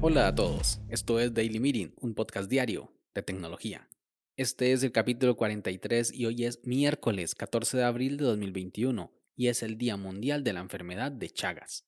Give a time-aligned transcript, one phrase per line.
[0.00, 3.88] Hola a todos, esto es Daily Meeting, un podcast diario de tecnología.
[4.36, 9.48] Este es el capítulo 43 y hoy es miércoles 14 de abril de 2021 y
[9.48, 11.84] es el Día Mundial de la Enfermedad de Chagas,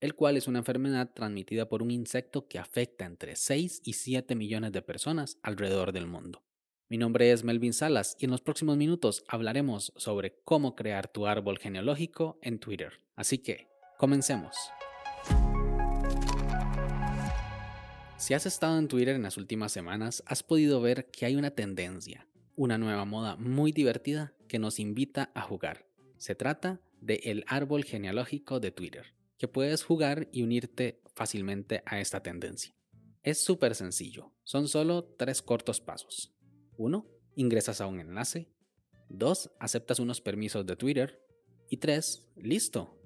[0.00, 4.34] el cual es una enfermedad transmitida por un insecto que afecta entre 6 y 7
[4.36, 6.44] millones de personas alrededor del mundo.
[6.90, 11.28] Mi nombre es Melvin Salas y en los próximos minutos hablaremos sobre cómo crear tu
[11.28, 13.00] árbol genealógico en Twitter.
[13.14, 14.56] Así que, comencemos.
[18.16, 21.52] Si has estado en Twitter en las últimas semanas, has podido ver que hay una
[21.52, 25.86] tendencia, una nueva moda muy divertida que nos invita a jugar.
[26.18, 32.00] Se trata de el árbol genealógico de Twitter, que puedes jugar y unirte fácilmente a
[32.00, 32.74] esta tendencia.
[33.22, 36.34] Es súper sencillo, son solo tres cortos pasos.
[36.80, 37.06] 1.
[37.36, 38.48] Ingresas a un enlace.
[39.10, 39.50] 2.
[39.60, 41.22] Aceptas unos permisos de Twitter.
[41.68, 42.32] Y 3.
[42.36, 42.96] Listo.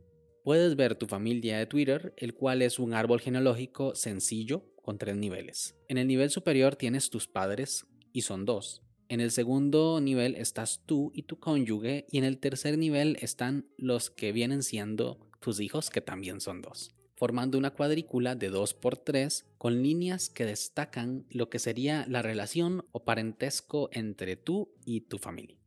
[0.45, 5.17] Puedes ver tu familia de Twitter, el cual es un árbol genealógico sencillo con tres
[5.17, 5.75] niveles.
[5.89, 8.83] En el nivel superior tienes tus padres, y son dos.
[9.09, 13.67] En el segundo nivel estás tú y tu cónyuge, y en el tercer nivel están
[13.79, 18.75] los que vienen siendo tus hijos, que también son dos, formando una cuadrícula de 2
[18.75, 24.73] por 3 con líneas que destacan lo que sería la relación o parentesco entre tú
[24.85, 25.59] y tu familia.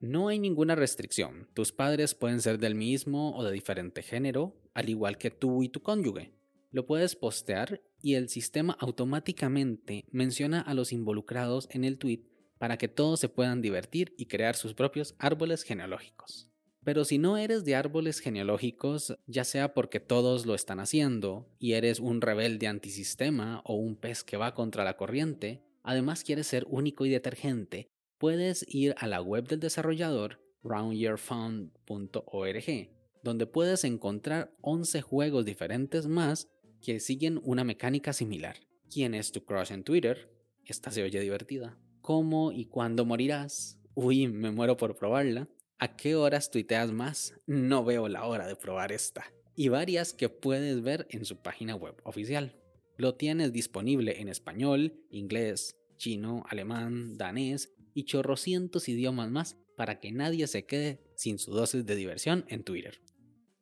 [0.00, 4.88] No hay ninguna restricción, tus padres pueden ser del mismo o de diferente género, al
[4.88, 6.34] igual que tú y tu cónyuge.
[6.70, 12.24] Lo puedes postear y el sistema automáticamente menciona a los involucrados en el tweet
[12.58, 16.50] para que todos se puedan divertir y crear sus propios árboles genealógicos.
[16.84, 21.72] Pero si no eres de árboles genealógicos, ya sea porque todos lo están haciendo y
[21.72, 26.66] eres un rebelde antisistema o un pez que va contra la corriente, además quieres ser
[26.68, 32.90] único y detergente, puedes ir a la web del desarrollador roundyearfund.org,
[33.22, 36.48] donde puedes encontrar 11 juegos diferentes más
[36.80, 38.56] que siguen una mecánica similar.
[38.90, 40.30] ¿Quién es tu crush en Twitter?
[40.64, 41.78] Esta se oye divertida.
[42.02, 43.80] ¿Cómo y cuándo morirás?
[43.94, 45.48] Uy, me muero por probarla.
[45.84, 47.34] ¿A qué horas tuiteas más?
[47.46, 49.30] No veo la hora de probar esta.
[49.54, 52.56] Y varias que puedes ver en su página web oficial.
[52.96, 60.10] Lo tienes disponible en español, inglés, chino, alemán, danés y chorrocientos idiomas más para que
[60.10, 63.02] nadie se quede sin su dosis de diversión en Twitter.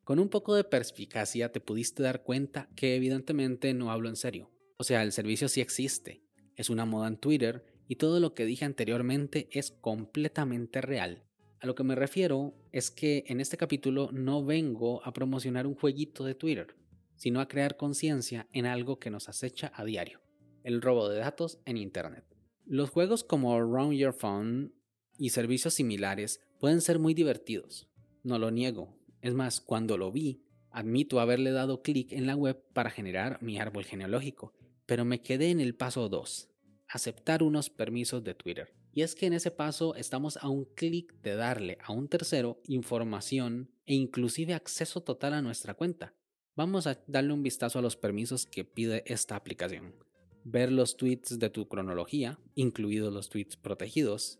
[0.05, 4.49] Con un poco de perspicacia te pudiste dar cuenta que evidentemente no hablo en serio.
[4.77, 6.23] O sea, el servicio sí existe,
[6.55, 11.25] es una moda en Twitter y todo lo que dije anteriormente es completamente real.
[11.63, 15.75] A lo que me refiero es que en este capítulo no vengo a promocionar un
[15.75, 16.75] jueguito de Twitter,
[17.15, 20.19] sino a crear conciencia en algo que nos acecha a diario,
[20.65, 22.25] el robo de datos en Internet.
[22.65, 24.73] Los juegos como Round Your Phone
[25.17, 27.87] y servicios similares pueden ser muy divertidos,
[28.23, 32.61] no lo niego, es más, cuando lo vi, admito haberle dado clic en la web
[32.73, 34.53] para generar mi árbol genealógico,
[34.85, 36.49] pero me quedé en el paso 2,
[36.89, 38.82] aceptar unos permisos de Twitter.
[38.93, 42.61] Y es que en ese paso estamos a un clic de darle a un tercero
[42.67, 46.13] información e inclusive acceso total a nuestra cuenta.
[46.55, 49.95] Vamos a darle un vistazo a los permisos que pide esta aplicación.
[50.43, 54.39] Ver los tweets de tu cronología, incluidos los tweets protegidos,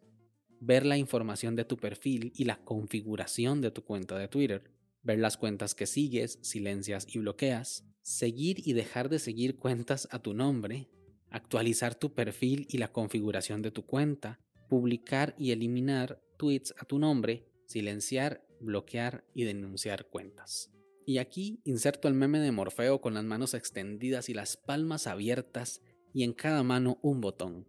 [0.59, 4.72] ver la información de tu perfil y la configuración de tu cuenta de Twitter,
[5.02, 10.20] ver las cuentas que sigues, silencias y bloqueas, seguir y dejar de seguir cuentas a
[10.20, 10.90] tu nombre,
[11.34, 14.40] actualizar tu perfil y la configuración de tu cuenta,
[14.70, 20.72] publicar y eliminar tweets a tu nombre, silenciar, bloquear y denunciar cuentas.
[21.06, 25.82] Y aquí inserto el meme de Morfeo con las manos extendidas y las palmas abiertas
[26.14, 27.68] y en cada mano un botón.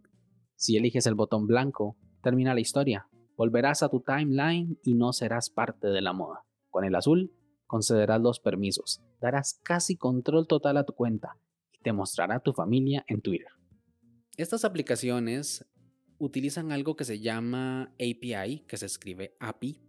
[0.55, 3.09] Si eliges el botón blanco, termina la historia.
[3.35, 6.45] Volverás a tu timeline y no serás parte de la moda.
[6.69, 7.33] Con el azul,
[7.65, 11.35] concederás los permisos, darás casi control total a tu cuenta
[11.85, 13.47] te mostrará tu familia en Twitter.
[14.37, 15.63] Estas aplicaciones
[16.17, 19.79] utilizan algo que se llama API, que se escribe API,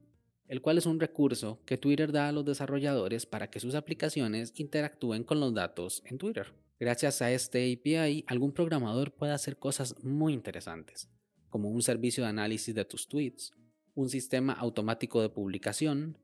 [0.46, 4.52] el cual es un recurso que Twitter da a los desarrolladores para que sus aplicaciones
[4.56, 6.52] interactúen con los datos en Twitter.
[6.78, 11.08] Gracias a este API, algún programador puede hacer cosas muy interesantes
[11.48, 13.54] como un servicio de análisis de tus tweets,
[13.94, 16.18] un sistema automático de publicación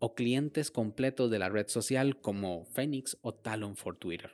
[0.00, 4.32] o clientes completos de la red social como Phoenix o Talon for Twitter.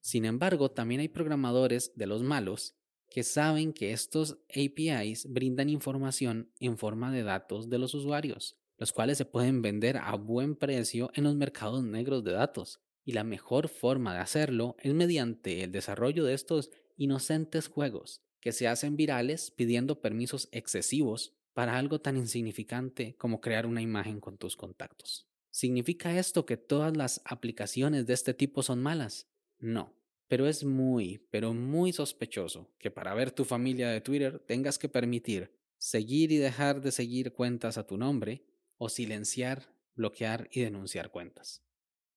[0.00, 2.74] Sin embargo, también hay programadores de los malos
[3.10, 8.92] que saben que estos APIs brindan información en forma de datos de los usuarios, los
[8.92, 12.80] cuales se pueden vender a buen precio en los mercados negros de datos.
[13.04, 18.52] Y la mejor forma de hacerlo es mediante el desarrollo de estos inocentes juegos, que
[18.52, 24.38] se hacen virales pidiendo permisos excesivos para algo tan insignificante como crear una imagen con
[24.38, 25.26] tus contactos.
[25.50, 29.26] ¿Significa esto que todas las aplicaciones de este tipo son malas?
[29.60, 29.94] No,
[30.26, 34.88] pero es muy, pero muy sospechoso que para ver tu familia de Twitter tengas que
[34.88, 38.44] permitir seguir y dejar de seguir cuentas a tu nombre
[38.78, 41.62] o silenciar, bloquear y denunciar cuentas.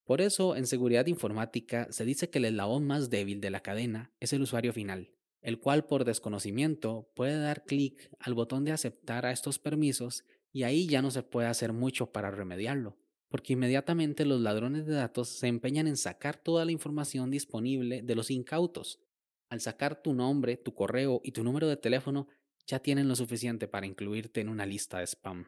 [0.06, 4.14] Por eso, en seguridad informática se dice que el eslabón más débil de la cadena
[4.20, 9.26] es el usuario final, el cual por desconocimiento puede dar clic al botón de aceptar
[9.26, 12.98] a estos permisos y ahí ya no se puede hacer mucho para remediarlo,
[13.34, 18.14] porque inmediatamente los ladrones de datos se empeñan en sacar toda la información disponible de
[18.14, 19.00] los incautos.
[19.50, 22.28] Al sacar tu nombre, tu correo y tu número de teléfono,
[22.68, 25.48] ya tienen lo suficiente para incluirte en una lista de spam.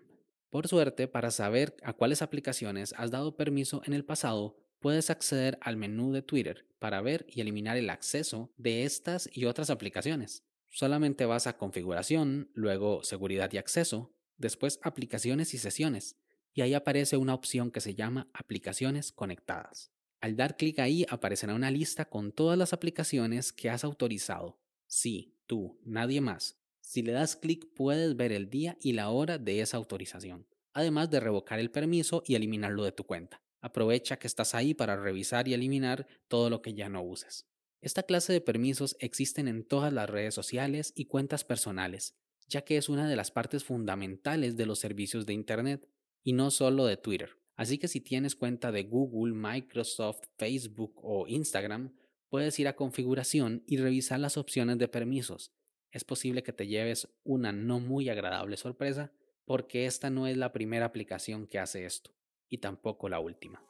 [0.49, 5.59] Por suerte, para saber a cuáles aplicaciones has dado permiso en el pasado, puedes acceder
[5.61, 10.43] al menú de Twitter para ver y eliminar el acceso de estas y otras aplicaciones.
[10.71, 16.17] Solamente vas a configuración, luego seguridad y acceso, después aplicaciones y sesiones,
[16.55, 19.91] y ahí aparece una opción que se llama aplicaciones conectadas.
[20.21, 24.57] Al dar clic ahí aparecerá una lista con todas las aplicaciones que has autorizado.
[24.87, 29.37] Sí, tú, nadie más, si le das clic puedes ver el día y la hora
[29.37, 33.43] de esa autorización, además de revocar el permiso y eliminarlo de tu cuenta.
[33.59, 37.47] Aprovecha que estás ahí para revisar y eliminar todo lo que ya no uses.
[37.81, 42.15] Esta clase de permisos existen en todas las redes sociales y cuentas personales,
[42.47, 45.89] ya que es una de las partes fundamentales de los servicios de Internet,
[46.25, 47.37] y no solo de Twitter.
[47.55, 51.95] Así que si tienes cuenta de Google, Microsoft, Facebook o Instagram,
[52.27, 55.53] puedes ir a configuración y revisar las opciones de permisos
[55.95, 59.13] es posible que te lleves una no muy agradable sorpresa
[59.45, 62.11] porque esta no es la primera aplicación que hace esto
[62.49, 63.63] y tampoco la última.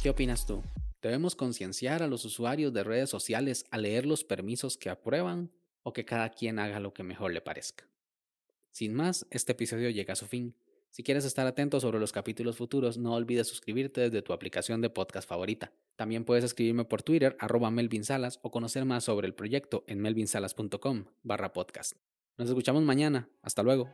[0.00, 0.62] ¿Qué opinas tú?
[1.02, 5.50] ¿Debemos concienciar a los usuarios de redes sociales a leer los permisos que aprueban
[5.82, 7.84] o que cada quien haga lo que mejor le parezca?
[8.78, 10.54] Sin más, este episodio llega a su fin.
[10.92, 14.88] Si quieres estar atento sobre los capítulos futuros, no olvides suscribirte desde tu aplicación de
[14.88, 15.72] podcast favorita.
[15.96, 19.98] También puedes escribirme por Twitter, arroba Melvin Salas, o conocer más sobre el proyecto en
[19.98, 21.94] melvinsalas.com barra podcast.
[22.36, 23.28] Nos escuchamos mañana.
[23.42, 23.90] Hasta luego.